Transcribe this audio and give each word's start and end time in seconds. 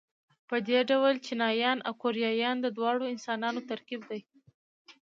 په 0.49 0.55
دې 0.67 0.79
ډول 0.89 1.13
چینایان 1.25 1.77
او 1.87 1.93
کوریایان 2.01 2.55
د 2.61 2.67
دواړو 2.77 3.03
انسانانو 3.13 3.59
ترکیب 3.69 4.01
دي. 4.09 4.21